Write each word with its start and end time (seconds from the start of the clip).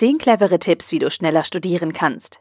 10 0.00 0.16
clevere 0.16 0.58
Tipps, 0.58 0.92
wie 0.92 0.98
du 0.98 1.10
schneller 1.10 1.44
studieren 1.44 1.92
kannst. 1.92 2.40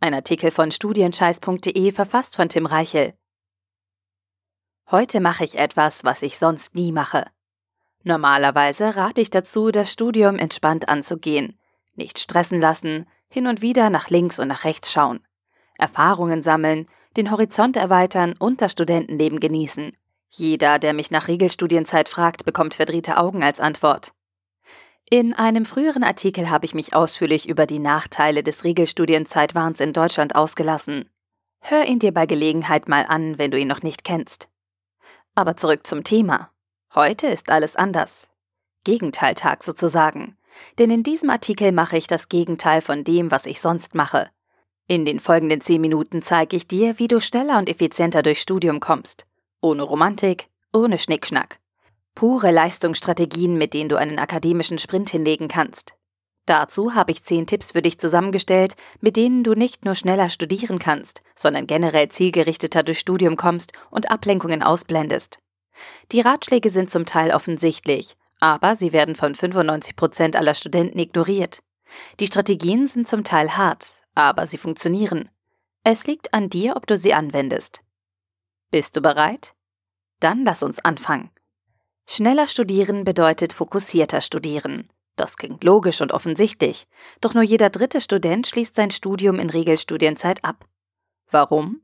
Ein 0.00 0.14
Artikel 0.14 0.50
von 0.50 0.72
studienscheiß.de 0.72 1.92
verfasst 1.92 2.34
von 2.34 2.48
Tim 2.48 2.66
Reichel. 2.66 3.14
Heute 4.90 5.20
mache 5.20 5.44
ich 5.44 5.56
etwas, 5.56 6.02
was 6.02 6.22
ich 6.22 6.40
sonst 6.40 6.74
nie 6.74 6.90
mache. 6.90 7.24
Normalerweise 8.02 8.96
rate 8.96 9.20
ich 9.20 9.30
dazu, 9.30 9.70
das 9.70 9.92
Studium 9.92 10.40
entspannt 10.40 10.88
anzugehen, 10.88 11.56
nicht 11.94 12.18
stressen 12.18 12.60
lassen, 12.60 13.06
hin 13.28 13.46
und 13.46 13.62
wieder 13.62 13.90
nach 13.90 14.10
links 14.10 14.40
und 14.40 14.48
nach 14.48 14.64
rechts 14.64 14.90
schauen, 14.90 15.20
Erfahrungen 15.78 16.42
sammeln, 16.42 16.86
den 17.16 17.30
Horizont 17.30 17.76
erweitern 17.76 18.34
und 18.40 18.60
das 18.60 18.72
Studentenleben 18.72 19.38
genießen. 19.38 19.92
Jeder, 20.30 20.80
der 20.80 20.94
mich 20.94 21.12
nach 21.12 21.28
Regelstudienzeit 21.28 22.08
fragt, 22.08 22.44
bekommt 22.44 22.74
verdrehte 22.74 23.18
Augen 23.18 23.44
als 23.44 23.60
Antwort. 23.60 24.14
In 25.10 25.32
einem 25.32 25.64
früheren 25.64 26.04
Artikel 26.04 26.50
habe 26.50 26.66
ich 26.66 26.74
mich 26.74 26.92
ausführlich 26.92 27.48
über 27.48 27.66
die 27.66 27.78
Nachteile 27.78 28.42
des 28.42 28.64
Regelstudienzeitwahns 28.64 29.80
in 29.80 29.94
Deutschland 29.94 30.34
ausgelassen. 30.34 31.08
Hör 31.60 31.86
ihn 31.86 31.98
dir 31.98 32.12
bei 32.12 32.26
Gelegenheit 32.26 32.88
mal 32.88 33.06
an, 33.08 33.38
wenn 33.38 33.50
du 33.50 33.58
ihn 33.58 33.68
noch 33.68 33.82
nicht 33.82 34.04
kennst. 34.04 34.50
Aber 35.34 35.56
zurück 35.56 35.86
zum 35.86 36.04
Thema. 36.04 36.50
Heute 36.94 37.26
ist 37.26 37.50
alles 37.50 37.74
anders. 37.74 38.28
Gegenteiltag 38.84 39.64
sozusagen. 39.64 40.36
Denn 40.78 40.90
in 40.90 41.04
diesem 41.04 41.30
Artikel 41.30 41.72
mache 41.72 41.96
ich 41.96 42.06
das 42.06 42.28
Gegenteil 42.28 42.82
von 42.82 43.02
dem, 43.02 43.30
was 43.30 43.46
ich 43.46 43.62
sonst 43.62 43.94
mache. 43.94 44.28
In 44.88 45.06
den 45.06 45.20
folgenden 45.20 45.62
zehn 45.62 45.80
Minuten 45.80 46.20
zeige 46.20 46.54
ich 46.54 46.68
dir, 46.68 46.98
wie 46.98 47.08
du 47.08 47.18
schneller 47.18 47.56
und 47.56 47.70
effizienter 47.70 48.22
durchs 48.22 48.42
Studium 48.42 48.78
kommst. 48.78 49.26
Ohne 49.62 49.84
Romantik, 49.84 50.48
ohne 50.74 50.98
Schnickschnack. 50.98 51.60
Pure 52.18 52.50
Leistungsstrategien, 52.50 53.56
mit 53.56 53.74
denen 53.74 53.88
du 53.88 53.94
einen 53.94 54.18
akademischen 54.18 54.78
Sprint 54.78 55.08
hinlegen 55.08 55.46
kannst. 55.46 55.94
Dazu 56.46 56.96
habe 56.96 57.12
ich 57.12 57.22
zehn 57.22 57.46
Tipps 57.46 57.70
für 57.70 57.80
dich 57.80 58.00
zusammengestellt, 58.00 58.74
mit 59.00 59.14
denen 59.14 59.44
du 59.44 59.54
nicht 59.54 59.84
nur 59.84 59.94
schneller 59.94 60.28
studieren 60.28 60.80
kannst, 60.80 61.22
sondern 61.36 61.68
generell 61.68 62.08
zielgerichteter 62.08 62.82
durchs 62.82 63.02
Studium 63.02 63.36
kommst 63.36 63.70
und 63.92 64.10
Ablenkungen 64.10 64.64
ausblendest. 64.64 65.38
Die 66.10 66.20
Ratschläge 66.20 66.70
sind 66.70 66.90
zum 66.90 67.06
Teil 67.06 67.30
offensichtlich, 67.30 68.16
aber 68.40 68.74
sie 68.74 68.92
werden 68.92 69.14
von 69.14 69.36
95 69.36 69.94
Prozent 69.94 70.34
aller 70.34 70.54
Studenten 70.54 70.98
ignoriert. 70.98 71.60
Die 72.18 72.26
Strategien 72.26 72.88
sind 72.88 73.06
zum 73.06 73.22
Teil 73.22 73.56
hart, 73.56 73.94
aber 74.16 74.48
sie 74.48 74.58
funktionieren. 74.58 75.28
Es 75.84 76.08
liegt 76.08 76.34
an 76.34 76.50
dir, 76.50 76.74
ob 76.74 76.88
du 76.88 76.98
sie 76.98 77.14
anwendest. 77.14 77.84
Bist 78.72 78.96
du 78.96 79.02
bereit? 79.02 79.54
Dann 80.18 80.44
lass 80.44 80.64
uns 80.64 80.84
anfangen. 80.84 81.30
Schneller 82.10 82.46
studieren 82.46 83.04
bedeutet 83.04 83.52
fokussierter 83.52 84.22
studieren. 84.22 84.88
Das 85.16 85.36
klingt 85.36 85.62
logisch 85.62 86.00
und 86.00 86.10
offensichtlich, 86.10 86.88
doch 87.20 87.34
nur 87.34 87.42
jeder 87.42 87.68
dritte 87.68 88.00
Student 88.00 88.46
schließt 88.46 88.74
sein 88.74 88.90
Studium 88.90 89.38
in 89.38 89.50
Regelstudienzeit 89.50 90.42
ab. 90.42 90.64
Warum? 91.30 91.82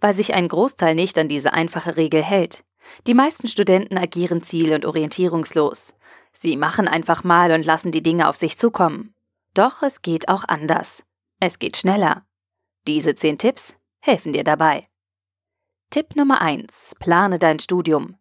Weil 0.00 0.14
sich 0.14 0.32
ein 0.32 0.48
Großteil 0.48 0.94
nicht 0.94 1.18
an 1.18 1.28
diese 1.28 1.52
einfache 1.52 1.98
Regel 1.98 2.22
hält. 2.22 2.64
Die 3.06 3.12
meisten 3.12 3.48
Studenten 3.48 3.98
agieren 3.98 4.42
ziel- 4.42 4.72
und 4.72 4.86
orientierungslos. 4.86 5.92
Sie 6.32 6.56
machen 6.56 6.88
einfach 6.88 7.22
mal 7.22 7.52
und 7.52 7.66
lassen 7.66 7.92
die 7.92 8.02
Dinge 8.02 8.28
auf 8.28 8.36
sich 8.36 8.56
zukommen. 8.56 9.14
Doch 9.52 9.82
es 9.82 10.00
geht 10.00 10.30
auch 10.30 10.44
anders. 10.48 11.02
Es 11.38 11.58
geht 11.58 11.76
schneller. 11.76 12.24
Diese 12.86 13.14
zehn 13.14 13.36
Tipps 13.36 13.76
helfen 14.00 14.32
dir 14.32 14.44
dabei. 14.44 14.86
Tipp 15.90 16.16
Nummer 16.16 16.40
1. 16.40 16.94
Plane 16.98 17.38
dein 17.38 17.58
Studium. 17.58 18.16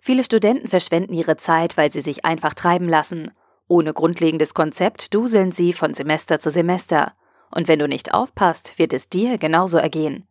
Viele 0.00 0.24
Studenten 0.24 0.68
verschwenden 0.68 1.12
ihre 1.12 1.36
Zeit, 1.36 1.76
weil 1.76 1.90
sie 1.90 2.00
sich 2.00 2.24
einfach 2.24 2.54
treiben 2.54 2.88
lassen. 2.88 3.30
Ohne 3.68 3.92
grundlegendes 3.92 4.54
Konzept 4.54 5.14
duseln 5.14 5.52
sie 5.52 5.72
von 5.72 5.94
Semester 5.94 6.38
zu 6.38 6.50
Semester. 6.50 7.12
Und 7.50 7.68
wenn 7.68 7.78
du 7.78 7.88
nicht 7.88 8.14
aufpasst, 8.14 8.78
wird 8.78 8.92
es 8.92 9.08
dir 9.08 9.38
genauso 9.38 9.78
ergehen. 9.78 10.28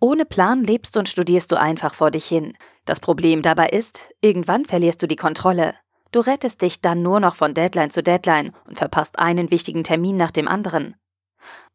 Ohne 0.00 0.24
Plan 0.24 0.62
lebst 0.62 0.96
und 0.96 1.08
studierst 1.08 1.50
du 1.52 1.56
einfach 1.56 1.94
vor 1.94 2.10
dich 2.10 2.26
hin. 2.26 2.56
Das 2.84 3.00
Problem 3.00 3.42
dabei 3.42 3.68
ist, 3.68 4.14
irgendwann 4.20 4.66
verlierst 4.66 5.02
du 5.02 5.06
die 5.06 5.16
Kontrolle. 5.16 5.74
Du 6.12 6.20
rettest 6.20 6.62
dich 6.62 6.80
dann 6.80 7.02
nur 7.02 7.20
noch 7.20 7.34
von 7.34 7.54
Deadline 7.54 7.90
zu 7.90 8.02
Deadline 8.02 8.52
und 8.66 8.78
verpasst 8.78 9.18
einen 9.18 9.50
wichtigen 9.50 9.84
Termin 9.84 10.16
nach 10.16 10.30
dem 10.30 10.48
anderen. 10.48 10.96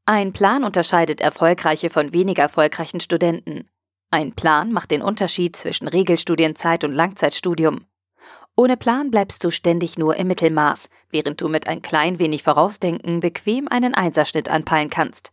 Ein 0.06 0.34
Plan 0.34 0.64
unterscheidet 0.64 1.22
erfolgreiche 1.22 1.90
von 1.90 2.14
weniger 2.14 2.44
erfolgreichen 2.44 3.00
Studenten. 3.00 3.70
Ein 4.14 4.34
Plan 4.34 4.74
macht 4.74 4.92
den 4.92 5.02
Unterschied 5.02 5.56
zwischen 5.56 5.88
Regelstudienzeit 5.88 6.84
und 6.84 6.92
Langzeitstudium. 6.92 7.86
Ohne 8.58 8.76
Plan 8.76 9.10
bleibst 9.10 9.42
du 9.46 9.52
ständig 9.52 9.98
nur 9.98 10.18
im 10.18 10.28
Mittelmaß, 10.28 10.90
während 11.10 11.40
du 11.40 11.48
mit 11.48 11.70
ein 11.70 11.82
klein 11.82 12.20
wenig 12.20 12.44
Vorausdenken 12.44 13.22
bequem 13.22 13.70
einen 13.70 13.96
Einserschnitt 13.96 14.50
anpeilen 14.50 14.90
kannst. 14.90 15.32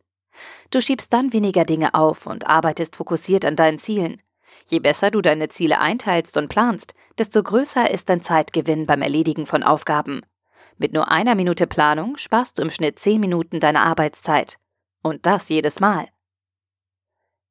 Du 0.70 0.80
schiebst 0.80 1.12
dann 1.12 1.32
weniger 1.32 1.64
Dinge 1.64 1.94
auf 1.94 2.26
und 2.26 2.46
arbeitest 2.46 2.94
fokussiert 2.94 3.44
an 3.44 3.56
deinen 3.56 3.80
Zielen. 3.80 4.22
Je 4.68 4.78
besser 4.78 5.10
du 5.10 5.22
deine 5.22 5.48
Ziele 5.48 5.80
einteilst 5.80 6.36
und 6.36 6.48
planst, 6.48 6.94
desto 7.18 7.42
größer 7.42 7.90
ist 7.90 8.08
dein 8.08 8.22
Zeitgewinn 8.22 8.86
beim 8.86 9.02
Erledigen 9.02 9.46
von 9.46 9.64
Aufgaben. 9.64 10.22
Mit 10.76 10.92
nur 10.92 11.08
einer 11.08 11.34
Minute 11.34 11.66
Planung 11.66 12.16
sparst 12.16 12.58
du 12.58 12.62
im 12.62 12.70
Schnitt 12.70 13.00
zehn 13.00 13.20
Minuten 13.20 13.58
deiner 13.58 13.82
Arbeitszeit. 13.82 14.58
Und 15.02 15.26
das 15.26 15.48
jedes 15.48 15.80
Mal. 15.80 16.06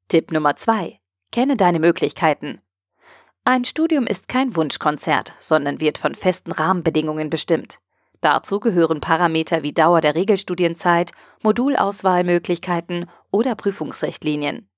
Tipp 0.08 0.32
Nummer 0.32 0.56
zwei: 0.56 1.00
Kenne 1.30 1.56
deine 1.56 1.78
Möglichkeiten. 1.78 2.60
Ein 3.44 3.64
Studium 3.64 4.06
ist 4.06 4.28
kein 4.28 4.56
Wunschkonzert, 4.56 5.32
sondern 5.40 5.80
wird 5.80 5.98
von 5.98 6.14
festen 6.14 6.52
Rahmenbedingungen 6.52 7.30
bestimmt. 7.30 7.78
Dazu 8.20 8.60
gehören 8.60 9.00
Parameter 9.00 9.62
wie 9.62 9.72
Dauer 9.72 10.00
der 10.00 10.14
Regelstudienzeit, 10.14 11.12
Modulauswahlmöglichkeiten 11.42 13.06
oder 13.30 13.54
Prüfungsrichtlinien. 13.54 14.68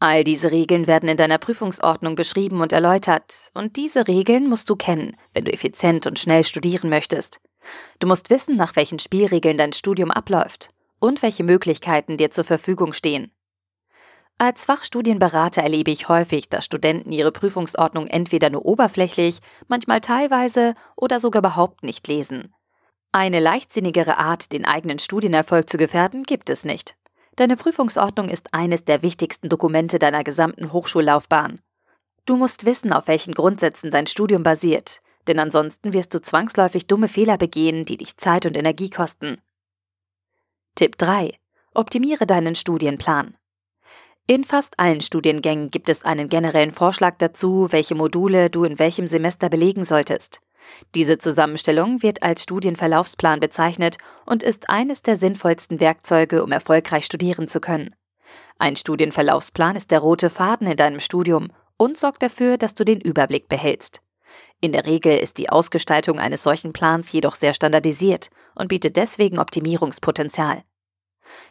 All 0.00 0.22
diese 0.22 0.52
Regeln 0.52 0.86
werden 0.86 1.08
in 1.08 1.16
deiner 1.16 1.38
Prüfungsordnung 1.38 2.14
beschrieben 2.14 2.60
und 2.60 2.72
erläutert, 2.72 3.50
und 3.52 3.76
diese 3.76 4.06
Regeln 4.06 4.48
musst 4.48 4.70
du 4.70 4.76
kennen, 4.76 5.16
wenn 5.34 5.44
du 5.44 5.52
effizient 5.52 6.06
und 6.06 6.18
schnell 6.18 6.44
studieren 6.44 6.88
möchtest. 6.88 7.40
Du 7.98 8.06
musst 8.06 8.30
wissen, 8.30 8.56
nach 8.56 8.76
welchen 8.76 9.00
Spielregeln 9.00 9.58
dein 9.58 9.72
Studium 9.72 10.10
abläuft 10.10 10.70
und 11.00 11.22
welche 11.22 11.44
Möglichkeiten 11.44 12.16
dir 12.16 12.30
zur 12.30 12.44
Verfügung 12.44 12.92
stehen. 12.92 13.32
Als 14.40 14.64
Fachstudienberater 14.66 15.62
erlebe 15.62 15.90
ich 15.90 16.08
häufig, 16.08 16.48
dass 16.48 16.64
Studenten 16.64 17.10
ihre 17.10 17.32
Prüfungsordnung 17.32 18.06
entweder 18.06 18.50
nur 18.50 18.64
oberflächlich, 18.64 19.40
manchmal 19.66 20.00
teilweise 20.00 20.76
oder 20.94 21.18
sogar 21.18 21.40
überhaupt 21.40 21.82
nicht 21.82 22.06
lesen. 22.06 22.54
Eine 23.10 23.40
leichtsinnigere 23.40 24.16
Art, 24.18 24.52
den 24.52 24.64
eigenen 24.64 25.00
Studienerfolg 25.00 25.68
zu 25.68 25.76
gefährden, 25.76 26.22
gibt 26.22 26.50
es 26.50 26.64
nicht. 26.64 26.96
Deine 27.34 27.56
Prüfungsordnung 27.56 28.28
ist 28.28 28.54
eines 28.54 28.84
der 28.84 29.02
wichtigsten 29.02 29.48
Dokumente 29.48 29.98
deiner 29.98 30.22
gesamten 30.22 30.72
Hochschullaufbahn. 30.72 31.60
Du 32.24 32.36
musst 32.36 32.64
wissen, 32.64 32.92
auf 32.92 33.08
welchen 33.08 33.34
Grundsätzen 33.34 33.90
dein 33.90 34.06
Studium 34.06 34.44
basiert, 34.44 35.00
denn 35.26 35.40
ansonsten 35.40 35.92
wirst 35.92 36.14
du 36.14 36.22
zwangsläufig 36.22 36.86
dumme 36.86 37.08
Fehler 37.08 37.38
begehen, 37.38 37.84
die 37.84 37.96
dich 37.96 38.16
Zeit 38.16 38.46
und 38.46 38.56
Energie 38.56 38.90
kosten. 38.90 39.40
Tipp 40.76 40.96
3. 40.96 41.36
Optimiere 41.74 42.26
deinen 42.26 42.54
Studienplan. 42.54 43.34
In 44.30 44.44
fast 44.44 44.78
allen 44.78 45.00
Studiengängen 45.00 45.70
gibt 45.70 45.88
es 45.88 46.04
einen 46.04 46.28
generellen 46.28 46.72
Vorschlag 46.72 47.14
dazu, 47.16 47.68
welche 47.70 47.94
Module 47.94 48.50
du 48.50 48.64
in 48.64 48.78
welchem 48.78 49.06
Semester 49.06 49.48
belegen 49.48 49.86
solltest. 49.86 50.40
Diese 50.94 51.16
Zusammenstellung 51.16 52.02
wird 52.02 52.22
als 52.22 52.42
Studienverlaufsplan 52.42 53.40
bezeichnet 53.40 53.96
und 54.26 54.42
ist 54.42 54.68
eines 54.68 55.00
der 55.00 55.16
sinnvollsten 55.16 55.80
Werkzeuge, 55.80 56.44
um 56.44 56.52
erfolgreich 56.52 57.06
studieren 57.06 57.48
zu 57.48 57.58
können. 57.58 57.96
Ein 58.58 58.76
Studienverlaufsplan 58.76 59.76
ist 59.76 59.90
der 59.92 60.00
rote 60.00 60.28
Faden 60.28 60.66
in 60.66 60.76
deinem 60.76 61.00
Studium 61.00 61.50
und 61.78 61.96
sorgt 61.96 62.22
dafür, 62.22 62.58
dass 62.58 62.74
du 62.74 62.84
den 62.84 63.00
Überblick 63.00 63.48
behältst. 63.48 64.02
In 64.60 64.72
der 64.72 64.84
Regel 64.84 65.16
ist 65.16 65.38
die 65.38 65.48
Ausgestaltung 65.48 66.18
eines 66.18 66.42
solchen 66.42 66.74
Plans 66.74 67.12
jedoch 67.12 67.34
sehr 67.34 67.54
standardisiert 67.54 68.28
und 68.54 68.68
bietet 68.68 68.98
deswegen 68.98 69.38
Optimierungspotenzial. 69.38 70.64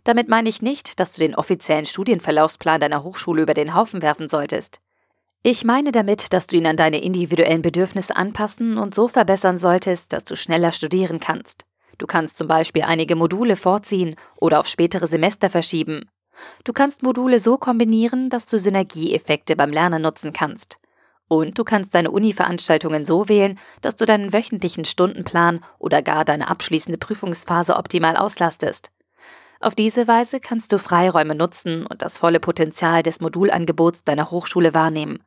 Damit 0.03 0.29
meine 0.29 0.49
ich 0.49 0.61
nicht, 0.61 0.99
dass 0.99 1.11
du 1.11 1.19
den 1.19 1.35
offiziellen 1.35 1.85
Studienverlaufsplan 1.85 2.79
deiner 2.79 3.03
Hochschule 3.03 3.41
über 3.41 3.53
den 3.53 3.75
Haufen 3.75 4.01
werfen 4.01 4.29
solltest. 4.29 4.79
Ich 5.43 5.63
meine 5.63 5.91
damit, 5.91 6.33
dass 6.33 6.47
du 6.47 6.57
ihn 6.57 6.67
an 6.67 6.77
deine 6.77 7.01
individuellen 7.01 7.61
Bedürfnisse 7.61 8.15
anpassen 8.15 8.77
und 8.77 8.93
so 8.93 9.07
verbessern 9.07 9.57
solltest, 9.57 10.11
dass 10.11 10.25
du 10.25 10.35
schneller 10.35 10.71
studieren 10.71 11.19
kannst. 11.19 11.65
Du 11.97 12.05
kannst 12.05 12.37
zum 12.37 12.47
Beispiel 12.47 12.83
einige 12.83 13.15
Module 13.15 13.55
vorziehen 13.55 14.15
oder 14.35 14.59
auf 14.59 14.67
spätere 14.67 15.07
Semester 15.07 15.49
verschieben. 15.49 16.09
Du 16.63 16.73
kannst 16.73 17.01
Module 17.01 17.39
so 17.39 17.57
kombinieren, 17.57 18.29
dass 18.29 18.45
du 18.45 18.59
Synergieeffekte 18.59 19.55
beim 19.55 19.71
Lernen 19.71 20.01
nutzen 20.01 20.33
kannst. 20.33 20.77
Und 21.27 21.57
du 21.57 21.63
kannst 21.63 21.93
deine 21.93 22.11
Uni-Veranstaltungen 22.11 23.03
so 23.03 23.27
wählen, 23.27 23.59
dass 23.81 23.95
du 23.95 24.05
deinen 24.05 24.31
wöchentlichen 24.31 24.85
Stundenplan 24.85 25.63
oder 25.77 26.01
gar 26.01 26.23
deine 26.23 26.49
abschließende 26.49 26.97
Prüfungsphase 26.97 27.75
optimal 27.75 28.15
auslastest. 28.15 28.91
Auf 29.59 29.75
diese 29.75 30.07
Weise 30.07 30.39
kannst 30.39 30.71
du 30.71 30.79
Freiräume 30.79 31.35
nutzen 31.35 31.85
und 31.85 32.01
das 32.01 32.17
volle 32.17 32.39
Potenzial 32.39 33.03
des 33.03 33.19
Modulangebots 33.21 34.03
deiner 34.03 34.29
Hochschule 34.31 34.73
wahrnehmen. 34.73 35.23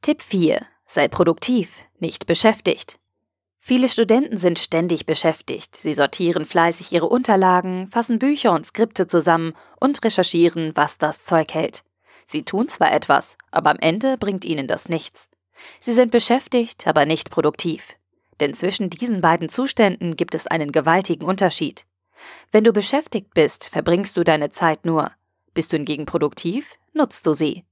Tipp 0.00 0.22
4. 0.22 0.60
Sei 0.86 1.08
produktiv, 1.08 1.76
nicht 2.00 2.26
beschäftigt. 2.26 2.96
Viele 3.64 3.88
Studenten 3.88 4.38
sind 4.38 4.58
ständig 4.58 5.06
beschäftigt. 5.06 5.76
Sie 5.76 5.94
sortieren 5.94 6.46
fleißig 6.46 6.90
ihre 6.90 7.08
Unterlagen, 7.08 7.88
fassen 7.92 8.18
Bücher 8.18 8.50
und 8.52 8.66
Skripte 8.66 9.06
zusammen 9.06 9.52
und 9.78 10.02
recherchieren, 10.04 10.72
was 10.74 10.98
das 10.98 11.24
Zeug 11.24 11.54
hält. 11.54 11.84
Sie 12.26 12.42
tun 12.42 12.68
zwar 12.68 12.92
etwas, 12.92 13.38
aber 13.52 13.70
am 13.70 13.78
Ende 13.78 14.18
bringt 14.18 14.44
ihnen 14.44 14.66
das 14.66 14.88
nichts. 14.88 15.28
Sie 15.78 15.92
sind 15.92 16.10
beschäftigt, 16.10 16.88
aber 16.88 17.06
nicht 17.06 17.30
produktiv. 17.30 17.90
Denn 18.40 18.52
zwischen 18.52 18.90
diesen 18.90 19.20
beiden 19.20 19.48
Zuständen 19.48 20.16
gibt 20.16 20.34
es 20.34 20.48
einen 20.48 20.72
gewaltigen 20.72 21.24
Unterschied. 21.24 21.84
Wenn 22.50 22.64
du 22.64 22.72
beschäftigt 22.72 23.34
bist, 23.34 23.68
verbringst 23.68 24.16
du 24.16 24.24
deine 24.24 24.50
Zeit 24.50 24.84
nur. 24.84 25.10
Bist 25.54 25.72
du 25.72 25.76
hingegen 25.76 26.06
produktiv, 26.06 26.76
nutzt 26.92 27.26
du 27.26 27.34
sie. 27.34 27.64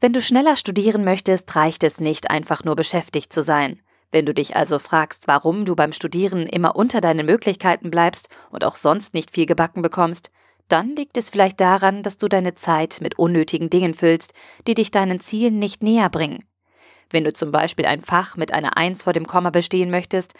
Wenn 0.00 0.12
du 0.12 0.20
schneller 0.20 0.56
studieren 0.56 1.04
möchtest, 1.04 1.54
reicht 1.56 1.84
es 1.84 2.00
nicht, 2.00 2.30
einfach 2.30 2.64
nur 2.64 2.76
beschäftigt 2.76 3.32
zu 3.32 3.42
sein. 3.42 3.80
Wenn 4.10 4.26
du 4.26 4.34
dich 4.34 4.54
also 4.54 4.78
fragst, 4.78 5.26
warum 5.26 5.64
du 5.64 5.74
beim 5.74 5.92
Studieren 5.92 6.46
immer 6.46 6.76
unter 6.76 7.00
deinen 7.00 7.26
Möglichkeiten 7.26 7.90
bleibst 7.90 8.28
und 8.50 8.64
auch 8.64 8.76
sonst 8.76 9.14
nicht 9.14 9.32
viel 9.32 9.46
gebacken 9.46 9.82
bekommst, 9.82 10.30
dann 10.68 10.94
liegt 10.94 11.16
es 11.16 11.30
vielleicht 11.30 11.60
daran, 11.60 12.02
dass 12.02 12.16
du 12.16 12.28
deine 12.28 12.54
Zeit 12.54 13.00
mit 13.00 13.18
unnötigen 13.18 13.70
Dingen 13.70 13.94
füllst, 13.94 14.32
die 14.66 14.74
dich 14.74 14.90
deinen 14.90 15.20
Zielen 15.20 15.58
nicht 15.58 15.82
näher 15.82 16.10
bringen. 16.10 16.44
Wenn 17.10 17.24
du 17.24 17.32
zum 17.32 17.52
Beispiel 17.52 17.86
ein 17.86 18.00
Fach 18.00 18.36
mit 18.36 18.52
einer 18.52 18.76
Eins 18.76 19.02
vor 19.02 19.12
dem 19.12 19.26
Komma 19.26 19.50
bestehen 19.50 19.90
möchtest, 19.90 20.34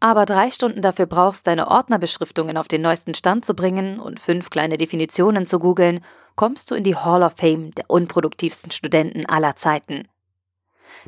aber 0.00 0.26
drei 0.26 0.50
Stunden 0.50 0.82
dafür 0.82 1.06
brauchst, 1.06 1.46
deine 1.46 1.68
Ordnerbeschriftungen 1.68 2.56
auf 2.56 2.68
den 2.68 2.82
neuesten 2.82 3.14
Stand 3.14 3.44
zu 3.44 3.54
bringen 3.54 3.98
und 3.98 4.20
fünf 4.20 4.50
kleine 4.50 4.76
Definitionen 4.76 5.46
zu 5.46 5.58
googeln, 5.58 6.04
kommst 6.36 6.70
du 6.70 6.74
in 6.74 6.84
die 6.84 6.96
Hall 6.96 7.22
of 7.22 7.34
Fame 7.36 7.72
der 7.72 7.88
unproduktivsten 7.88 8.70
Studenten 8.70 9.26
aller 9.26 9.56
Zeiten. 9.56 10.08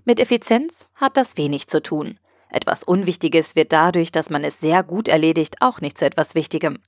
Mit 0.05 0.21
Effizienz 0.21 0.87
hat 0.94 1.17
das 1.17 1.37
wenig 1.37 1.69
zu 1.69 1.83
tun. 1.83 2.19
Etwas 2.49 2.85
Unwichtiges 2.85 3.56
wird 3.56 3.73
dadurch, 3.73 4.12
dass 4.12 4.31
man 4.31 4.44
es 4.44 4.61
sehr 4.61 4.83
gut 4.83 5.09
erledigt, 5.09 5.56
auch 5.61 5.81
nicht 5.81 5.99
zu 5.99 6.06
etwas 6.06 6.35
Wichtigem. 6.35 6.79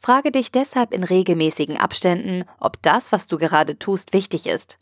Frage 0.00 0.32
dich 0.32 0.52
deshalb 0.52 0.92
in 0.92 1.04
regelmäßigen 1.04 1.76
Abständen, 1.76 2.44
ob 2.60 2.82
das, 2.82 3.12
was 3.12 3.26
du 3.26 3.38
gerade 3.38 3.78
tust, 3.78 4.12
wichtig 4.12 4.46
ist. 4.46 4.78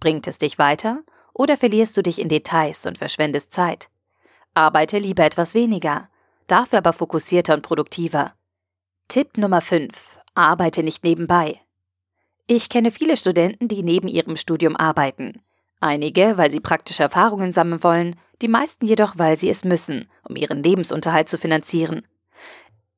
Bringt 0.00 0.26
es 0.26 0.38
dich 0.38 0.58
weiter 0.58 1.02
oder 1.32 1.56
verlierst 1.56 1.96
du 1.96 2.02
dich 2.02 2.18
in 2.18 2.28
Details 2.28 2.86
und 2.86 2.98
verschwendest 2.98 3.52
Zeit? 3.52 3.88
Arbeite 4.56 4.98
lieber 4.98 5.22
etwas 5.22 5.52
weniger, 5.52 6.08
dafür 6.46 6.78
aber 6.78 6.94
fokussierter 6.94 7.52
und 7.52 7.60
produktiver. 7.60 8.32
Tipp 9.06 9.36
Nummer 9.36 9.60
5. 9.60 10.18
Arbeite 10.34 10.82
nicht 10.82 11.04
nebenbei. 11.04 11.60
Ich 12.46 12.70
kenne 12.70 12.90
viele 12.90 13.18
Studenten, 13.18 13.68
die 13.68 13.82
neben 13.82 14.08
ihrem 14.08 14.34
Studium 14.36 14.74
arbeiten. 14.74 15.42
Einige, 15.80 16.38
weil 16.38 16.50
sie 16.50 16.60
praktische 16.60 17.02
Erfahrungen 17.02 17.52
sammeln 17.52 17.84
wollen, 17.84 18.16
die 18.40 18.48
meisten 18.48 18.86
jedoch, 18.86 19.18
weil 19.18 19.36
sie 19.36 19.50
es 19.50 19.62
müssen, 19.62 20.08
um 20.26 20.36
ihren 20.36 20.62
Lebensunterhalt 20.62 21.28
zu 21.28 21.36
finanzieren. 21.36 22.06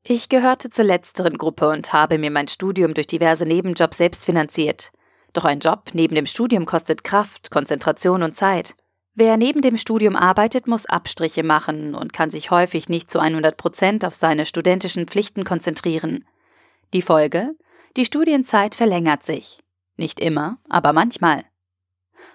Ich 0.04 0.28
gehörte 0.28 0.70
zur 0.70 0.84
letzteren 0.84 1.38
Gruppe 1.38 1.70
und 1.70 1.92
habe 1.92 2.18
mir 2.18 2.30
mein 2.30 2.46
Studium 2.46 2.94
durch 2.94 3.08
diverse 3.08 3.46
Nebenjobs 3.46 3.96
selbst 3.96 4.24
finanziert. 4.24 4.92
Doch 5.32 5.44
ein 5.44 5.58
Job 5.58 5.90
neben 5.92 6.14
dem 6.14 6.26
Studium 6.26 6.66
kostet 6.66 7.02
Kraft, 7.02 7.50
Konzentration 7.50 8.22
und 8.22 8.36
Zeit. 8.36 8.76
Wer 9.20 9.36
neben 9.36 9.62
dem 9.62 9.76
Studium 9.76 10.14
arbeitet, 10.14 10.68
muss 10.68 10.86
Abstriche 10.86 11.42
machen 11.42 11.96
und 11.96 12.12
kann 12.12 12.30
sich 12.30 12.52
häufig 12.52 12.88
nicht 12.88 13.10
zu 13.10 13.18
100 13.18 13.56
Prozent 13.56 14.04
auf 14.04 14.14
seine 14.14 14.46
studentischen 14.46 15.08
Pflichten 15.08 15.42
konzentrieren. 15.42 16.24
Die 16.92 17.02
Folge? 17.02 17.56
Die 17.96 18.04
Studienzeit 18.04 18.76
verlängert 18.76 19.24
sich. 19.24 19.58
Nicht 19.96 20.20
immer, 20.20 20.58
aber 20.68 20.92
manchmal. 20.92 21.42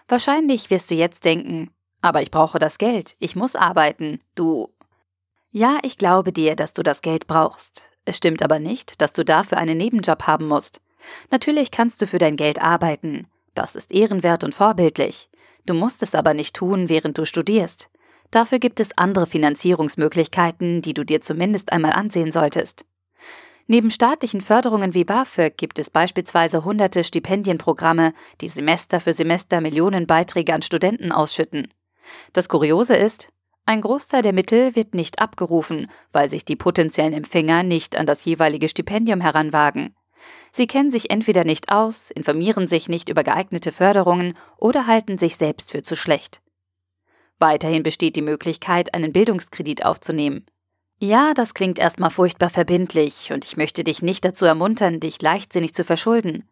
Wahrscheinlich 0.09 0.71
wirst 0.71 0.91
du 0.91 0.95
jetzt 0.95 1.23
denken, 1.23 1.71
aber 2.01 2.21
ich 2.21 2.31
brauche 2.31 2.59
das 2.59 2.77
Geld, 2.77 3.15
ich 3.17 3.37
muss 3.37 3.55
arbeiten, 3.55 4.19
du. 4.35 4.67
Ja, 5.51 5.79
ich 5.83 5.95
glaube 5.97 6.33
dir, 6.33 6.57
dass 6.57 6.73
du 6.73 6.83
das 6.83 7.01
Geld 7.01 7.27
brauchst. 7.27 7.89
Es 8.03 8.17
stimmt 8.17 8.43
aber 8.43 8.59
nicht, 8.59 9.01
dass 9.01 9.13
du 9.13 9.23
dafür 9.23 9.57
einen 9.57 9.77
Nebenjob 9.77 10.27
haben 10.27 10.49
musst. 10.49 10.81
Natürlich 11.31 11.71
kannst 11.71 12.01
du 12.01 12.07
für 12.07 12.17
dein 12.17 12.35
Geld 12.35 12.61
arbeiten. 12.61 13.25
Das 13.55 13.77
ist 13.77 13.93
ehrenwert 13.93 14.43
und 14.43 14.53
vorbildlich. 14.53 15.29
Du 15.65 15.73
musst 15.73 16.03
es 16.03 16.15
aber 16.15 16.33
nicht 16.33 16.55
tun, 16.55 16.89
während 16.89 17.17
du 17.17 17.25
studierst. 17.25 17.89
Dafür 18.31 18.59
gibt 18.59 18.79
es 18.79 18.97
andere 18.97 19.27
Finanzierungsmöglichkeiten, 19.27 20.81
die 20.81 20.93
du 20.93 21.03
dir 21.03 21.21
zumindest 21.21 21.71
einmal 21.71 21.93
ansehen 21.93 22.31
solltest. 22.31 22.85
Neben 23.67 23.91
staatlichen 23.91 24.41
Förderungen 24.41 24.93
wie 24.93 25.05
BAföG 25.05 25.57
gibt 25.57 25.79
es 25.79 25.89
beispielsweise 25.89 26.65
hunderte 26.65 27.03
Stipendienprogramme, 27.03 28.13
die 28.41 28.49
Semester 28.49 28.99
für 28.99 29.13
Semester 29.13 29.61
Millionen 29.61 30.05
Beiträge 30.05 30.53
an 30.53 30.61
Studenten 30.61 31.11
ausschütten. 31.11 31.69
Das 32.33 32.49
Kuriose 32.49 32.95
ist, 32.95 33.29
ein 33.65 33.79
Großteil 33.79 34.21
der 34.21 34.33
Mittel 34.33 34.75
wird 34.75 34.93
nicht 34.93 35.19
abgerufen, 35.19 35.89
weil 36.11 36.29
sich 36.29 36.43
die 36.43 36.57
potenziellen 36.57 37.13
Empfänger 37.13 37.63
nicht 37.63 37.95
an 37.95 38.05
das 38.05 38.25
jeweilige 38.25 38.67
Stipendium 38.67 39.21
heranwagen. 39.21 39.95
Sie 40.51 40.67
kennen 40.67 40.91
sich 40.91 41.09
entweder 41.09 41.43
nicht 41.43 41.71
aus, 41.71 42.11
informieren 42.11 42.67
sich 42.67 42.89
nicht 42.89 43.09
über 43.09 43.23
geeignete 43.23 43.71
Förderungen 43.71 44.37
oder 44.57 44.87
halten 44.87 45.17
sich 45.17 45.37
selbst 45.37 45.71
für 45.71 45.83
zu 45.83 45.95
schlecht. 45.95 46.41
Weiterhin 47.39 47.83
besteht 47.83 48.15
die 48.15 48.21
Möglichkeit, 48.21 48.93
einen 48.93 49.11
Bildungskredit 49.11 49.85
aufzunehmen. 49.85 50.45
Ja, 50.99 51.33
das 51.33 51.53
klingt 51.53 51.79
erstmal 51.79 52.11
furchtbar 52.11 52.49
verbindlich 52.49 53.31
und 53.33 53.43
ich 53.43 53.57
möchte 53.57 53.83
dich 53.83 54.01
nicht 54.01 54.23
dazu 54.23 54.45
ermuntern, 54.45 54.99
dich 54.99 55.21
leichtsinnig 55.21 55.73
zu 55.73 55.83
verschulden. 55.83 56.47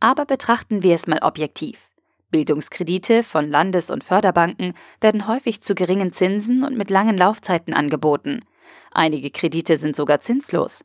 Aber 0.00 0.26
betrachten 0.26 0.82
wir 0.82 0.94
es 0.94 1.06
mal 1.06 1.20
objektiv. 1.22 1.90
Bildungskredite 2.30 3.22
von 3.22 3.48
Landes- 3.48 3.90
und 3.90 4.04
Förderbanken 4.04 4.74
werden 5.00 5.26
häufig 5.26 5.62
zu 5.62 5.74
geringen 5.74 6.12
Zinsen 6.12 6.64
und 6.64 6.76
mit 6.76 6.90
langen 6.90 7.16
Laufzeiten 7.16 7.72
angeboten. 7.72 8.44
Einige 8.90 9.30
Kredite 9.30 9.76
sind 9.76 9.96
sogar 9.96 10.20
zinslos. 10.20 10.84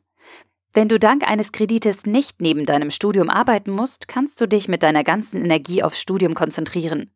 Wenn 0.74 0.88
du 0.88 0.98
dank 0.98 1.28
eines 1.28 1.52
Kredites 1.52 2.06
nicht 2.06 2.40
neben 2.40 2.64
deinem 2.64 2.90
Studium 2.90 3.28
arbeiten 3.28 3.70
musst, 3.70 4.08
kannst 4.08 4.40
du 4.40 4.48
dich 4.48 4.68
mit 4.68 4.82
deiner 4.82 5.04
ganzen 5.04 5.42
Energie 5.42 5.82
aufs 5.82 6.00
Studium 6.00 6.34
konzentrieren. 6.34 7.10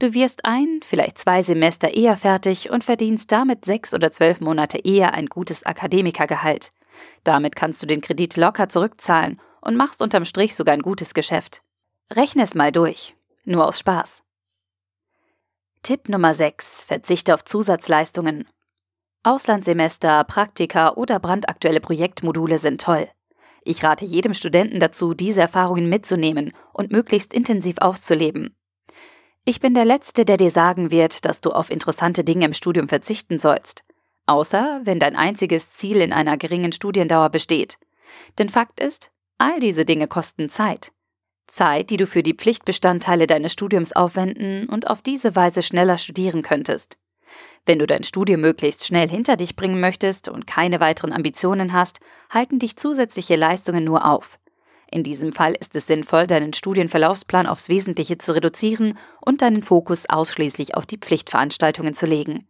Du 0.00 0.12
wirst 0.14 0.44
ein, 0.44 0.80
vielleicht 0.82 1.18
zwei 1.18 1.42
Semester 1.42 1.94
eher 1.94 2.16
fertig 2.16 2.70
und 2.70 2.82
verdienst 2.82 3.30
damit 3.30 3.64
sechs 3.64 3.94
oder 3.94 4.10
zwölf 4.10 4.40
Monate 4.40 4.78
eher 4.78 5.14
ein 5.14 5.26
gutes 5.26 5.64
Akademikergehalt. 5.64 6.72
Damit 7.22 7.54
kannst 7.54 7.82
du 7.82 7.86
den 7.86 8.00
Kredit 8.00 8.36
locker 8.36 8.68
zurückzahlen 8.68 9.40
und 9.60 9.76
machst 9.76 10.02
unterm 10.02 10.24
Strich 10.24 10.56
sogar 10.56 10.72
ein 10.72 10.82
gutes 10.82 11.14
Geschäft. 11.14 11.62
Rechne 12.10 12.42
es 12.42 12.54
mal 12.54 12.72
durch. 12.72 13.14
Nur 13.44 13.66
aus 13.66 13.78
Spaß. 13.78 14.22
Tipp 15.82 16.08
Nummer 16.08 16.34
6. 16.34 16.84
Verzichte 16.84 17.34
auf 17.34 17.44
Zusatzleistungen. 17.44 18.48
Auslandssemester, 19.22 20.24
Praktika 20.24 20.94
oder 20.94 21.18
brandaktuelle 21.18 21.80
Projektmodule 21.80 22.58
sind 22.58 22.80
toll. 22.80 23.06
Ich 23.62 23.84
rate 23.84 24.06
jedem 24.06 24.32
Studenten 24.32 24.80
dazu, 24.80 25.12
diese 25.12 25.42
Erfahrungen 25.42 25.90
mitzunehmen 25.90 26.52
und 26.72 26.90
möglichst 26.90 27.34
intensiv 27.34 27.76
auszuleben. 27.80 28.56
Ich 29.44 29.60
bin 29.60 29.74
der 29.74 29.84
Letzte, 29.84 30.24
der 30.24 30.38
dir 30.38 30.50
sagen 30.50 30.90
wird, 30.90 31.26
dass 31.26 31.42
du 31.42 31.50
auf 31.50 31.70
interessante 31.70 32.24
Dinge 32.24 32.46
im 32.46 32.54
Studium 32.54 32.88
verzichten 32.88 33.38
sollst. 33.38 33.84
Außer 34.24 34.80
wenn 34.84 34.98
dein 34.98 35.16
einziges 35.16 35.70
Ziel 35.72 35.96
in 35.96 36.14
einer 36.14 36.38
geringen 36.38 36.72
Studiendauer 36.72 37.28
besteht. 37.28 37.78
Denn 38.38 38.48
Fakt 38.48 38.80
ist, 38.80 39.10
all 39.36 39.60
diese 39.60 39.84
Dinge 39.84 40.08
kosten 40.08 40.48
Zeit. 40.48 40.92
Zeit, 41.46 41.90
die 41.90 41.96
du 41.96 42.06
für 42.06 42.22
die 42.22 42.34
Pflichtbestandteile 42.34 43.26
deines 43.26 43.52
Studiums 43.52 43.92
aufwenden 43.92 44.68
und 44.68 44.88
auf 44.88 45.02
diese 45.02 45.36
Weise 45.36 45.62
schneller 45.62 45.98
studieren 45.98 46.42
könntest. 46.42 46.96
Wenn 47.66 47.78
du 47.78 47.86
dein 47.86 48.04
Studium 48.04 48.40
möglichst 48.40 48.86
schnell 48.86 49.08
hinter 49.08 49.36
dich 49.36 49.54
bringen 49.54 49.80
möchtest 49.80 50.28
und 50.28 50.46
keine 50.46 50.80
weiteren 50.80 51.12
Ambitionen 51.12 51.72
hast, 51.72 52.00
halten 52.30 52.58
dich 52.58 52.76
zusätzliche 52.76 53.36
Leistungen 53.36 53.84
nur 53.84 54.06
auf. 54.06 54.38
In 54.90 55.04
diesem 55.04 55.32
Fall 55.32 55.54
ist 55.54 55.76
es 55.76 55.86
sinnvoll, 55.86 56.26
deinen 56.26 56.52
Studienverlaufsplan 56.52 57.46
aufs 57.46 57.68
Wesentliche 57.68 58.18
zu 58.18 58.32
reduzieren 58.34 58.98
und 59.20 59.40
deinen 59.40 59.62
Fokus 59.62 60.08
ausschließlich 60.08 60.74
auf 60.74 60.84
die 60.84 60.98
Pflichtveranstaltungen 60.98 61.94
zu 61.94 62.06
legen. 62.06 62.48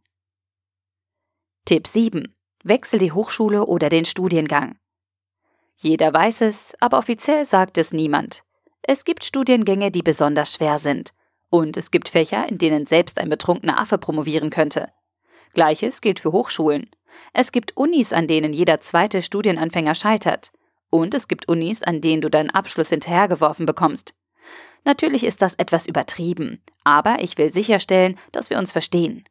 Tipp 1.67 1.87
7. 1.87 2.35
Wechsel 2.65 2.99
die 2.99 3.13
Hochschule 3.13 3.67
oder 3.67 3.91
den 3.91 4.07
Studiengang. 4.07 4.79
Jeder 5.77 6.13
weiß 6.13 6.43
es, 6.43 6.75
aber 6.81 6.99
offiziell 6.99 7.45
sagt 7.45 7.77
es 7.79 7.93
niemand. 7.93 8.43
Es 8.83 9.05
gibt 9.05 9.25
Studiengänge, 9.25 9.91
die 9.91 10.03
besonders 10.03 10.55
schwer 10.55 10.79
sind. 10.79 11.13
Und 11.51 11.77
es 11.77 11.91
gibt 11.91 12.09
Fächer, 12.09 12.49
in 12.49 12.59
denen 12.59 12.87
selbst 12.87 13.19
ein 13.19 13.29
betrunkener 13.29 13.79
Affe 13.79 13.99
promovieren 13.99 14.51
könnte. 14.51 14.89
Gleiches 15.55 16.01
gilt 16.01 16.21
für 16.21 16.33
Hochschulen. 16.33 16.91
Es 17.33 17.53
gibt 17.53 17.77
Unis, 17.77 18.13
an 18.13 18.29
denen 18.29 18.53
jeder 18.53 18.81
zweite 18.81 19.23
Studienanfänger 19.23 19.95
scheitert. 19.95 20.53
Und 20.91 21.15
es 21.15 21.29
gibt 21.29 21.49
Unis, 21.49 21.83
an 21.83 22.01
denen 22.01 22.23
du 22.23 22.31
deinen 22.31 22.51
Abschluss 22.51 22.91
hinterhergeworfen 22.91 23.67
bekommst. 23.67 24.15
Natürlich 24.85 25.25
ist 25.25 25.43
das 25.43 25.55
etwas 25.55 25.87
übertrieben, 25.87 26.63
aber 26.85 27.21
ich 27.21 27.37
will 27.39 27.53
sicherstellen, 27.53 28.19
dass 28.33 28.51
wir 28.51 28.59
uns 28.59 28.73
verstehen. 28.73 29.25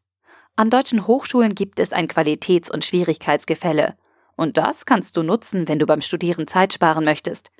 An 0.56 0.70
deutschen 0.70 1.08
Hochschulen 1.08 1.56
gibt 1.56 1.80
es 1.80 1.94
ein 1.94 2.08
Qualitäts- 2.08 2.70
und 2.70 2.86
Schwierigkeitsgefälle. 2.86 3.96
Und 4.36 4.58
das 4.58 4.86
kannst 4.86 5.18
du 5.18 5.24
nutzen, 5.24 5.68
wenn 5.68 5.80
du 5.80 5.86
beim 5.86 6.02
Studieren 6.02 6.48
Zeit 6.48 6.74
sparen 6.74 7.04
möchtest. 7.04 7.52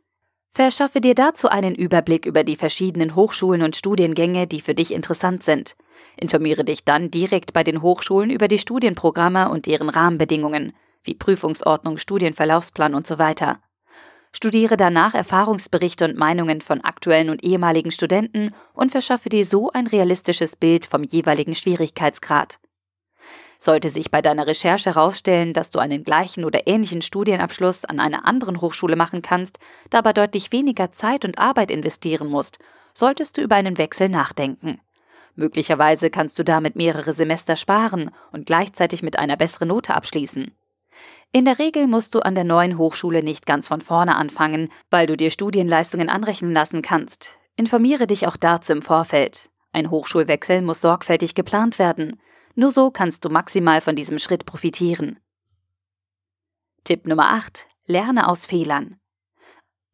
Verschaffe 0.51 1.00
dir 1.00 1.15
dazu 1.15 1.48
einen 1.48 1.75
Überblick 1.75 2.25
über 2.25 2.44
die 2.44 2.56
verschiedenen 2.56 3.15
Hochschulen 3.15 3.62
und 3.62 3.75
Studiengänge, 3.75 4.48
die 4.48 4.62
für 4.62 4.74
dich 4.74 4.91
interessant 4.91 5.44
sind. 5.44 5.75
Informiere 6.18 6.65
dich 6.65 6.84
dann 6.84 7.12
direkt 7.12 7.53
bei 7.53 7.63
den 7.63 7.82
Hochschulen 7.82 8.29
über 8.29 8.48
die 8.48 8.58
Studienprogramme 8.58 9.50
und 9.50 9.68
deren 9.68 9.89
Rahmenbedingungen, 9.89 10.74
wie 11.03 11.15
Prüfungsordnung, 11.15 11.98
Studienverlaufsplan 11.98 12.96
und 12.96 13.06
so 13.06 13.20
weiter. 13.20 13.60
Studiere 14.32 14.77
danach 14.77 15.13
Erfahrungsberichte 15.13 16.06
und 16.06 16.18
Meinungen 16.18 16.62
von 16.62 16.82
aktuellen 16.82 17.29
und 17.29 17.44
ehemaligen 17.44 17.91
Studenten 17.91 18.53
und 18.74 18.91
verschaffe 18.91 19.29
dir 19.29 19.46
so 19.46 19.72
ein 19.72 19.88
realistisches 19.88 20.56
Bild 20.56 20.86
vom 20.86 21.03
jeweiligen 21.03 21.56
Schwierigkeitsgrad. 21.56 22.60
Sollte 23.62 23.89
sich 23.89 24.10
bei 24.10 24.22
deiner 24.22 24.48
Recherche 24.48 24.96
herausstellen, 24.96 25.51
dass 25.51 25.70
du 25.70 25.80
einen 25.80 26.06
gleichen 26.06 26.46
oder 26.46 26.66
ähnlichen 26.66 27.01
Studienabschluss 27.01 27.84
an 27.84 28.00
einer 28.00 28.25
anderen 28.25 28.62
Hochschule 28.62 28.96
machen 28.96 29.22
kannst, 29.22 29.60
dabei 29.89 30.13
deutlich 30.13 30.54
weniger 30.54 30.92
Zeit 30.92 31.25
und 31.25 31.38
Arbeit 31.38 31.70
investieren 31.70 32.30
musst, 32.30 32.60
solltest 32.94 33.38
du 33.38 33.42
über 33.42 33.56
einen 33.56 33.78
Wechsel 33.78 34.08
nachdenken. 34.08 34.80
Möglicherweise 35.36 36.10
kannst 36.10 36.39
du 36.39 36.44
damit 36.44 36.78
mehrere 36.78 37.12
Semester 37.12 37.58
sparen 37.58 38.12
und 38.32 38.46
gleichzeitig 38.46 39.04
mit 39.04 39.20
einer 39.20 39.36
besseren 39.36 39.68
Note 39.68 39.94
abschließen. 39.94 40.56
In 41.34 41.46
der 41.46 41.60
Regel 41.60 41.88
musst 41.88 42.16
du 42.16 42.22
an 42.22 42.36
der 42.36 42.46
neuen 42.46 42.78
Hochschule 42.78 43.24
nicht 43.24 43.46
ganz 43.46 43.68
von 43.68 43.82
vorne 43.82 44.16
anfangen, 44.16 44.72
weil 44.89 45.06
du 45.06 45.16
dir 45.16 45.32
Studienleistungen 45.32 46.10
anrechnen 46.10 46.54
lassen 46.54 46.82
kannst. 46.82 47.38
Informiere 47.56 48.08
dich 48.08 48.25
auch 48.25 48.38
dazu 48.38 48.72
im 48.72 48.82
Vorfeld. 48.82 49.50
Ein 49.72 49.92
Hochschulwechsel 49.92 50.62
muss 50.62 50.82
sorgfältig 50.82 51.36
geplant 51.36 51.78
werden. 51.78 52.20
Nur 52.56 52.72
so 52.72 52.91
kannst 52.91 53.24
du 53.25 53.29
maximal 53.29 53.82
von 53.82 53.96
diesem 53.96 54.20
Schritt 54.20 54.46
profitieren. 54.46 55.20
Tipp 56.84 57.06
Nummer 57.06 57.32
8. 57.32 57.68
Lerne 57.86 58.27
aus 58.27 58.46
Fehlern. 58.46 59.00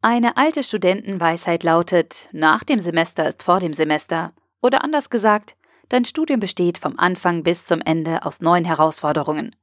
Eine 0.02 0.36
alte 0.36 0.62
Studentenweisheit 0.62 1.64
lautet, 1.64 2.28
nach 2.32 2.62
dem 2.62 2.78
Semester 2.78 3.26
ist 3.26 3.42
vor 3.42 3.60
dem 3.60 3.72
Semester. 3.72 4.32
Oder 4.62 4.84
anders 4.84 5.10
gesagt, 5.10 5.56
dein 5.88 6.04
Studium 6.04 6.40
besteht 6.40 6.78
vom 6.78 6.98
Anfang 6.98 7.42
bis 7.42 7.64
zum 7.64 7.80
Ende 7.80 8.24
aus 8.24 8.40
neuen 8.40 8.64
Herausforderungen. 8.64 9.56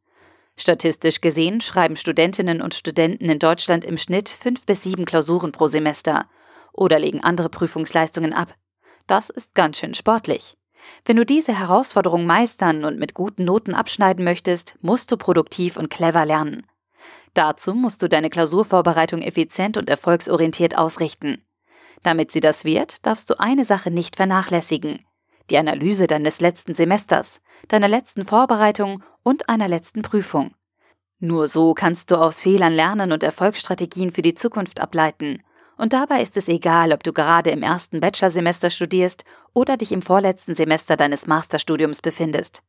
Statistisch 0.56 1.22
gesehen 1.22 1.62
schreiben 1.62 1.96
Studentinnen 1.96 2.62
und 2.62 2.76
Studenten 2.76 3.30
in 3.30 3.40
Deutschland 3.40 3.86
im 3.86 3.98
Schnitt 3.98 4.30
fünf 4.30 4.66
bis 4.66 4.84
sieben 4.84 5.06
Klausuren 5.06 5.52
pro 5.52 5.68
Semester 5.68 6.30
oder 6.74 7.00
legen 7.00 7.24
andere 7.24 7.50
Prüfungsleistungen 7.50 8.34
ab. 8.34 8.54
Das 9.08 9.30
ist 9.30 9.56
ganz 9.56 9.78
schön 9.78 9.94
sportlich. 9.94 10.56
Wenn 11.06 11.18
du 11.18 11.25
diese 11.25 11.58
Herausforderung 11.58 12.25
meistern 12.25 12.86
und 12.86 13.00
mit 13.00 13.13
guten 13.13 13.46
Noten 13.46 13.74
abschneiden 13.74 14.24
möchtest, 14.24 14.78
musst 14.82 15.12
du 15.12 15.18
produktiv 15.18 15.78
und 15.78 15.90
clever 15.90 16.25
lernen. 16.25 16.66
Dazu 17.34 17.74
musst 17.74 18.02
du 18.02 18.10
deine 18.10 18.30
Klausurvorbereitung 18.30 19.22
effizient 19.22 19.78
und 19.78 19.90
erfolgsorientiert 19.90 20.78
ausrichten. 20.78 21.44
Damit 22.04 22.32
sie 22.32 22.42
das 22.42 22.63
wird, 22.66 23.06
darfst 23.06 23.30
du 23.30 23.40
eine 23.40 23.66
Sache 23.66 23.92
nicht 23.92 24.16
vernachlässigen. 24.16 25.00
Die 25.50 25.58
Analyse 25.58 26.08
deines 26.08 26.42
letzten 26.42 26.74
Semesters, 26.74 27.42
deiner 27.68 27.88
letzten 27.88 28.25
Vorbereitung 28.25 29.04
und 29.24 29.50
einer 29.50 29.68
letzten 29.68 30.02
Prüfung. 30.02 30.54
Nur 31.20 31.48
so 31.48 31.74
kannst 31.74 32.12
du 32.12 32.18
aus 32.18 32.42
Fehlern 32.42 32.74
lernen 32.74 33.12
und 33.12 33.24
Erfolgsstrategien 33.24 34.12
für 34.12 34.22
die 34.22 34.36
Zukunft 34.36 34.80
ableiten 34.80 35.42
und 35.77 35.94
dabei 35.94 36.22
ist 36.22 36.38
es 36.38 36.48
egal, 36.48 36.94
ob 36.94 37.03
du 37.03 37.13
gerade 37.13 37.50
im 37.50 37.63
ersten 37.63 38.00
Bachelorsemester 38.00 38.70
studierst 38.70 39.24
oder 39.53 39.77
dich 39.77 39.92
im 39.92 40.01
vorletzten 40.01 40.56
Semester 40.56 40.98
deines 40.98 41.27
Masterstudiums 41.27 42.01
befindest. 42.01 42.62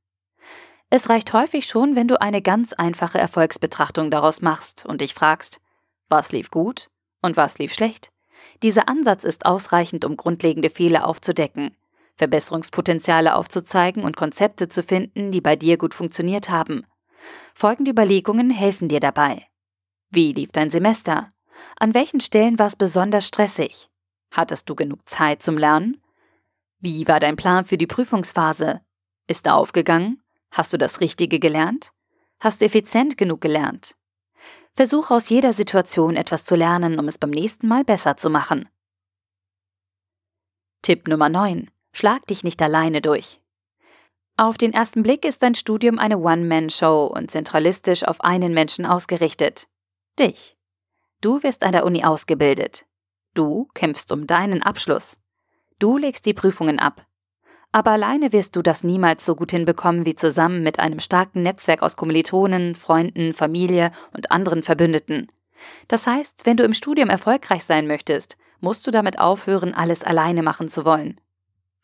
Es 0.91 1.09
reicht 1.09 1.33
häufig 1.33 1.67
schon, 1.67 1.97
wenn 1.97 2.09
du 2.09 2.21
eine 2.21 2.43
ganz 2.43 2.73
einfache 2.73 3.19
Erfolgsbetrachtung 3.19 4.11
daraus 4.11 4.41
machst 4.41 4.87
und 4.87 5.01
dich 5.01 5.15
fragst, 5.15 5.61
was 6.09 6.33
lief 6.33 6.51
gut 6.51 6.89
und 7.21 7.37
was 7.37 7.59
lief 7.59 7.75
schlecht. 7.75 8.11
Dieser 8.63 8.89
Ansatz 8.89 9.25
ist 9.25 9.47
ausreichend, 9.47 10.05
um 10.05 10.17
grundlegende 10.17 10.71
Fehler 10.71 11.07
aufzudecken, 11.07 11.77
Verbesserungspotenziale 12.17 13.35
aufzuzeigen 13.35 14.05
und 14.05 14.17
Konzepte 14.17 14.69
zu 14.69 14.83
finden, 14.83 15.33
die 15.33 15.41
bei 15.41 15.57
dir 15.57 15.79
gut 15.79 15.95
funktioniert 15.95 16.51
haben. 16.51 16.87
Folgende 17.55 17.91
Überlegungen 17.91 18.51
helfen 18.51 18.89
dir 18.89 19.01
dabei. 19.01 19.47
Wie 20.11 20.33
lief 20.33 20.53
dein 20.53 20.71
Semester? 20.71 21.34
An 21.77 21.95
welchen 21.95 22.21
Stellen 22.21 22.59
war 22.59 22.67
es 22.67 22.77
besonders 22.77 23.27
stressig? 23.27 23.89
Hattest 24.31 24.69
du 24.69 24.75
genug 24.75 25.09
Zeit 25.09 25.43
zum 25.43 25.57
Lernen? 25.57 26.01
Wie 26.81 27.07
war 27.09 27.21
dein 27.21 27.37
Plan 27.37 27.65
für 27.65 27.79
die 27.79 27.87
Prüfungsphase? 27.87 28.81
Ist 29.27 29.47
er 29.47 29.57
aufgegangen? 29.57 30.23
Hast 30.51 30.73
du 30.73 30.77
das 30.77 31.01
Richtige 31.01 31.39
gelernt? 31.39 31.91
Hast 32.41 32.61
du 32.61 32.65
effizient 32.65 33.17
genug 33.17 33.41
gelernt? 33.41 33.97
Versuche 34.75 35.15
aus 35.15 35.29
jeder 35.29 35.53
Situation 35.53 36.17
etwas 36.17 36.45
zu 36.45 36.57
lernen, 36.57 36.99
um 36.99 37.09
es 37.09 37.17
beim 37.17 37.31
nächsten 37.31 37.69
Mal 37.69 37.85
besser 37.85 38.17
zu 38.17 38.29
machen. 38.29 38.69
Tipp 40.83 41.09
Nummer 41.09 41.29
9. 41.29 41.71
Schlag 41.93 42.27
dich 42.27 42.45
nicht 42.45 42.61
alleine 42.61 43.01
durch. 43.01 43.41
Auf 44.37 44.59
den 44.59 44.73
ersten 44.73 45.05
Blick 45.05 45.25
ist 45.25 45.45
dein 45.45 45.55
Studium 45.55 45.99
eine 46.01 46.19
One-Man-Show 46.19 47.07
und 47.07 47.31
zentralistisch 47.31 48.03
auf 48.03 48.21
einen 48.21 48.53
Menschen 48.53 48.85
ausgerichtet. 48.85 49.69
Dich. 50.19 50.54
Du 51.25 51.43
wirst 51.43 51.63
an 51.63 51.73
der 51.73 51.87
Uni 51.87 52.05
ausgebildet. 52.05 52.85
Du 53.33 53.67
kämpfst 53.73 54.13
um 54.13 54.27
deinen 54.27 54.63
Abschluss. 54.63 55.19
Du 55.79 55.97
legst 55.97 56.27
die 56.27 56.35
Prüfungen 56.35 56.79
ab. 56.79 57.07
Aber 57.73 57.93
alleine 57.93 58.35
wirst 58.35 58.57
du 58.57 58.61
das 58.61 58.85
niemals 58.85 59.25
so 59.25 59.35
gut 59.35 59.51
hinbekommen 59.51 60.05
wie 60.05 60.17
zusammen 60.17 60.63
mit 60.63 60.81
einem 60.81 61.01
starken 61.01 61.41
Netzwerk 61.41 61.81
aus 61.81 61.97
Kommilitonen, 61.97 62.75
Freunden, 62.75 63.33
Familie 63.33 63.91
und 64.13 64.31
anderen 64.33 64.63
Verbündeten. 64.63 65.33
Das 65.89 66.07
heißt, 66.07 66.45
wenn 66.45 66.59
du 66.59 66.63
im 66.63 66.75
Studium 66.75 67.09
erfolgreich 67.09 67.65
sein 67.65 67.87
möchtest, 67.87 68.37
musst 68.61 68.87
du 68.87 68.91
damit 68.91 69.19
aufhören, 69.19 69.73
alles 69.73 70.05
alleine 70.05 70.43
machen 70.43 70.69
zu 70.69 70.85
wollen. 70.85 71.19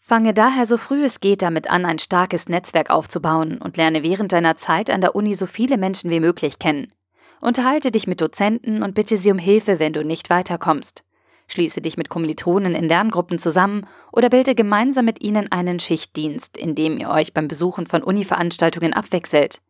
Fange 0.00 0.34
daher 0.34 0.66
so 0.66 0.76
früh 0.76 1.02
es 1.02 1.18
geht 1.20 1.40
damit 1.40 1.70
an, 1.70 1.86
ein 1.86 1.98
starkes 1.98 2.50
Netzwerk 2.50 2.90
aufzubauen 2.90 3.56
und 3.56 3.78
lerne 3.78 4.02
während 4.02 4.32
deiner 4.32 4.58
Zeit 4.58 4.90
an 4.90 5.00
der 5.00 5.14
Uni 5.14 5.34
so 5.34 5.46
viele 5.46 5.78
Menschen 5.78 6.10
wie 6.10 6.20
möglich 6.20 6.58
kennen. 6.58 6.92
Unterhalte 7.40 7.90
dich 7.90 8.06
mit 8.06 8.20
Dozenten 8.20 8.82
und 8.82 8.94
bitte 8.94 9.16
sie 9.16 9.30
um 9.30 9.38
Hilfe, 9.38 9.78
wenn 9.78 9.92
du 9.92 10.04
nicht 10.04 10.30
weiterkommst. 10.30 11.04
Schließe 11.48 11.80
dich 11.80 11.96
mit 11.96 12.08
Kommilitonen 12.08 12.74
in 12.74 12.88
Lerngruppen 12.88 13.38
zusammen 13.38 13.86
oder 14.12 14.28
bilde 14.28 14.54
gemeinsam 14.54 15.04
mit 15.04 15.20
ihnen 15.22 15.50
einen 15.50 15.80
Schichtdienst, 15.80 16.56
in 16.56 16.74
dem 16.74 16.98
ihr 16.98 17.10
euch 17.10 17.34
beim 17.34 17.48
Besuchen 17.48 17.86
von 17.86 18.02
Uni-Veranstaltungen 18.04 18.92
abwechselt. 18.92 19.60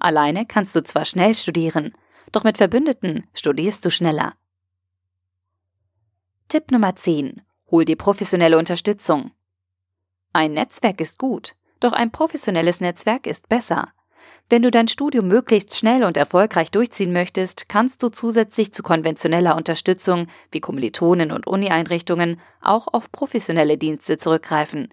Alleine 0.00 0.46
kannst 0.46 0.74
du 0.74 0.82
zwar 0.82 1.04
schnell 1.04 1.34
studieren, 1.34 1.92
doch 2.32 2.44
mit 2.44 2.56
Verbündeten 2.56 3.26
studierst 3.34 3.84
du 3.84 3.90
schneller. 3.90 4.34
Tipp 6.48 6.70
Nummer 6.70 6.96
10. 6.96 7.42
Hol 7.70 7.84
dir 7.84 7.96
professionelle 7.96 8.56
Unterstützung. 8.56 9.32
Ein 10.32 10.52
Netzwerk 10.52 11.00
ist 11.00 11.18
gut, 11.18 11.56
doch 11.80 11.92
ein 11.92 12.12
professionelles 12.12 12.80
Netzwerk 12.80 13.26
ist 13.26 13.48
besser. 13.48 13.92
Wenn 14.48 14.62
du 14.62 14.70
dein 14.70 14.88
Studium 14.88 15.26
möglichst 15.26 15.74
schnell 15.74 16.04
und 16.04 16.16
erfolgreich 16.16 16.70
durchziehen 16.70 17.12
möchtest, 17.12 17.68
kannst 17.68 18.02
du 18.02 18.08
zusätzlich 18.10 18.72
zu 18.72 18.82
konventioneller 18.82 19.56
Unterstützung 19.56 20.28
wie 20.50 20.60
Kommilitonen 20.60 21.32
und 21.32 21.46
Uni-Einrichtungen 21.46 22.40
auch 22.60 22.86
auf 22.92 23.10
professionelle 23.10 23.76
Dienste 23.76 24.18
zurückgreifen. 24.18 24.88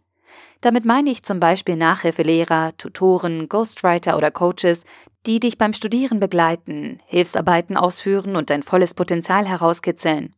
Damit 0.61 0.85
meine 0.85 1.11
ich 1.11 1.23
zum 1.23 1.39
Beispiel 1.39 1.75
Nachhilfelehrer, 1.75 2.73
Tutoren, 2.77 3.49
Ghostwriter 3.49 4.17
oder 4.17 4.31
Coaches, 4.31 4.85
die 5.25 5.39
dich 5.39 5.57
beim 5.57 5.73
Studieren 5.73 6.19
begleiten, 6.19 6.99
Hilfsarbeiten 7.05 7.77
ausführen 7.77 8.35
und 8.35 8.49
dein 8.49 8.63
volles 8.63 8.93
Potenzial 8.93 9.47
herauskitzeln. 9.47 10.33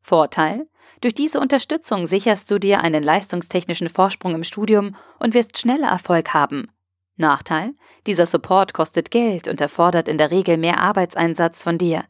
Vorteil? 0.00 0.68
Durch 1.00 1.14
diese 1.14 1.40
Unterstützung 1.40 2.06
sicherst 2.06 2.50
du 2.50 2.58
dir 2.58 2.80
einen 2.80 3.02
leistungstechnischen 3.02 3.88
Vorsprung 3.88 4.34
im 4.34 4.44
Studium 4.44 4.96
und 5.18 5.34
wirst 5.34 5.58
schneller 5.58 5.88
Erfolg 5.88 6.34
haben. 6.34 6.68
Nachteil? 7.16 7.74
Dieser 8.06 8.26
Support 8.26 8.74
kostet 8.74 9.10
Geld 9.10 9.48
und 9.48 9.60
erfordert 9.60 10.08
in 10.08 10.18
der 10.18 10.30
Regel 10.30 10.56
mehr 10.56 10.80
Arbeitseinsatz 10.80 11.62
von 11.62 11.78
dir. 11.78 12.04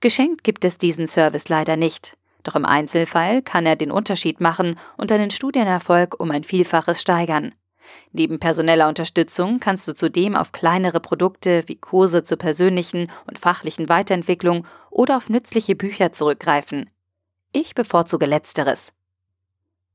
Geschenkt 0.00 0.44
gibt 0.44 0.64
es 0.64 0.78
diesen 0.78 1.06
Service 1.06 1.48
leider 1.48 1.76
nicht. 1.76 2.16
Doch 2.42 2.56
im 2.56 2.64
Einzelfall 2.64 3.42
kann 3.42 3.66
er 3.66 3.76
den 3.76 3.90
Unterschied 3.90 4.40
machen 4.40 4.76
und 4.96 5.10
deinen 5.10 5.30
Studienerfolg 5.30 6.18
um 6.18 6.30
ein 6.30 6.44
Vielfaches 6.44 7.00
steigern. 7.00 7.54
Neben 8.12 8.38
personeller 8.38 8.88
Unterstützung 8.88 9.60
kannst 9.60 9.88
du 9.88 9.94
zudem 9.94 10.34
auf 10.34 10.52
kleinere 10.52 11.00
Produkte 11.00 11.62
wie 11.66 11.76
Kurse 11.76 12.22
zur 12.22 12.38
persönlichen 12.38 13.10
und 13.26 13.38
fachlichen 13.38 13.88
Weiterentwicklung 13.88 14.66
oder 14.90 15.16
auf 15.16 15.28
nützliche 15.28 15.74
Bücher 15.74 16.12
zurückgreifen. 16.12 16.90
Ich 17.52 17.74
bevorzuge 17.74 18.26
letzteres. 18.26 18.92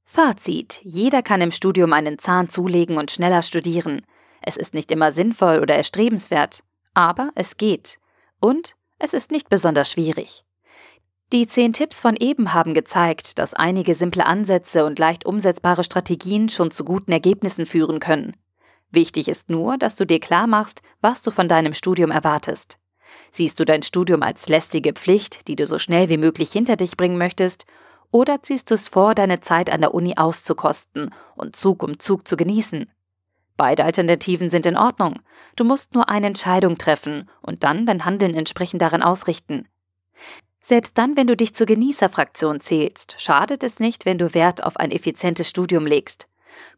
Fazit. 0.05 0.79
Jeder 0.83 1.22
kann 1.22 1.41
im 1.41 1.51
Studium 1.51 1.93
einen 1.93 2.19
Zahn 2.19 2.50
zulegen 2.50 2.98
und 2.98 3.12
schneller 3.12 3.41
studieren. 3.41 4.01
Es 4.45 4.57
ist 4.57 4.73
nicht 4.73 4.91
immer 4.91 5.12
sinnvoll 5.12 5.59
oder 5.59 5.75
erstrebenswert, 5.75 6.63
aber 6.93 7.31
es 7.33 7.57
geht. 7.57 7.97
Und 8.39 8.75
es 9.00 9.13
ist 9.13 9.31
nicht 9.31 9.50
besonders 9.50 9.89
schwierig. 9.89 10.43
Die 11.31 11.47
zehn 11.47 11.73
Tipps 11.73 12.00
von 12.00 12.15
eben 12.17 12.53
haben 12.53 12.73
gezeigt, 12.73 13.39
dass 13.39 13.53
einige 13.53 13.95
simple 13.95 14.25
Ansätze 14.25 14.85
und 14.85 15.00
leicht 15.00 15.25
umsetzbare 15.25 15.83
Strategien 15.83 16.50
schon 16.50 16.69
zu 16.69 16.83
guten 16.83 17.12
Ergebnissen 17.12 17.65
führen 17.65 18.00
können. 18.00 18.35
Wichtig 18.91 19.27
ist 19.29 19.50
nur, 19.50 19.77
dass 19.77 19.95
du 19.95 20.05
dir 20.05 20.19
klar 20.19 20.45
machst, 20.45 20.81
was 21.01 21.23
du 21.23 21.31
von 21.31 21.47
deinem 21.47 21.73
Studium 21.73 22.12
erwartest. 22.12 22.77
Siehst 23.31 23.59
du 23.59 23.65
dein 23.65 23.81
Studium 23.81 24.21
als 24.21 24.47
lästige 24.50 24.93
Pflicht, 24.93 25.47
die 25.47 25.55
du 25.55 25.65
so 25.65 25.79
schnell 25.79 26.09
wie 26.09 26.17
möglich 26.17 26.51
hinter 26.51 26.75
dich 26.75 26.97
bringen 26.97 27.17
möchtest, 27.17 27.65
oder 28.12 28.43
ziehst 28.43 28.69
du 28.69 28.75
es 28.75 28.89
vor, 28.89 29.15
deine 29.15 29.39
Zeit 29.39 29.71
an 29.71 29.81
der 29.81 29.95
Uni 29.95 30.13
auszukosten 30.17 31.09
und 31.35 31.55
Zug 31.55 31.81
um 31.81 31.97
Zug 31.97 32.27
zu 32.27 32.38
genießen? 32.38 32.91
Beide 33.55 33.86
Alternativen 33.86 34.50
sind 34.50 34.65
in 34.65 34.77
Ordnung. 34.77 35.19
Du 35.55 35.63
musst 35.63 35.93
nur 35.93 36.10
eine 36.10 36.27
Entscheidung 36.27 36.77
treffen 36.77 37.29
und 37.41 37.63
dann 37.63 37.86
dein 37.86 38.05
Handeln 38.05 38.33
entsprechend 38.33 38.81
darin 38.81 39.03
ausrichten. 39.03 39.67
Selbst 40.63 40.98
dann, 40.98 41.17
wenn 41.17 41.27
du 41.27 41.36
dich 41.36 41.53
zur 41.53 41.67
Genießerfraktion 41.67 42.62
zählst, 42.62 43.15
schadet 43.19 43.63
es 43.63 43.79
nicht, 43.79 44.05
wenn 44.05 44.17
du 44.17 44.33
Wert 44.33 44.63
auf 44.63 44.77
ein 44.77 44.91
effizientes 44.91 45.50
Studium 45.50 45.86
legst. 45.86 46.27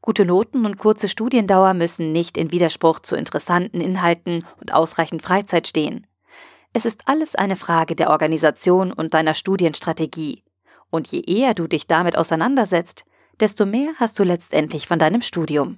Gute 0.02 0.26
Noten 0.26 0.66
und 0.66 0.78
kurze 0.78 1.08
Studiendauer 1.08 1.74
müssen 1.74 2.12
nicht 2.12 2.38
in 2.38 2.52
Widerspruch 2.52 3.00
zu 3.00 3.16
interessanten 3.16 3.82
Inhalten 3.82 4.46
und 4.60 4.74
ausreichend 4.74 5.22
Freizeit 5.22 5.68
stehen. 5.68 6.08
Es 6.74 6.86
ist 6.86 7.08
alles 7.08 7.36
eine 7.36 7.56
Frage 7.56 7.96
der 7.96 8.10
Organisation 8.10 8.92
und 8.92 9.14
deiner 9.14 9.34
Studienstrategie. 9.34 10.44
Und 10.90 11.08
je 11.08 11.22
eher 11.22 11.54
du 11.54 11.68
dich 11.68 11.88
damit 11.88 12.18
auseinandersetzt, 12.18 13.06
desto 13.40 13.66
mehr 13.66 13.94
hast 13.98 14.18
du 14.20 14.24
letztendlich 14.24 14.88
von 14.88 15.00
deinem 15.00 15.22
Studium. 15.22 15.78